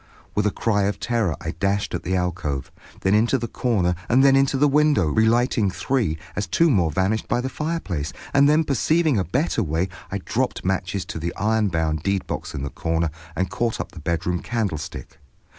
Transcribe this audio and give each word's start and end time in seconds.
With 0.33 0.47
a 0.47 0.51
cry 0.51 0.85
of 0.85 0.99
terror 0.99 1.35
I 1.39 1.51
dashed 1.51 1.93
at 1.93 2.01
the 2.01 2.15
alcove, 2.15 2.71
then 3.01 3.13
into 3.13 3.37
the 3.37 3.47
corner 3.47 3.93
and 4.09 4.23
then 4.23 4.35
into 4.35 4.57
the 4.57 4.67
window, 4.67 5.05
relighting 5.09 5.69
three 5.69 6.17
as 6.35 6.47
two 6.47 6.71
more 6.71 6.89
vanished 6.89 7.27
by 7.27 7.39
the 7.39 7.49
fireplace, 7.49 8.11
and 8.33 8.49
then, 8.49 8.63
perceiving 8.63 9.19
a 9.19 9.23
better 9.23 9.61
way, 9.61 9.89
I 10.11 10.17
dropped 10.17 10.65
matches 10.65 11.05
on 11.13 11.19
the 11.21 11.35
iron 11.35 11.67
bound 11.67 12.01
deedbox 12.03 12.55
in 12.55 12.63
the 12.63 12.71
corner, 12.71 13.11
and 13.35 13.51
caught 13.51 13.79
up 13.79 13.91
the 13.91 13.99
bedroom 13.99 14.39
candlestick. 14.41 15.19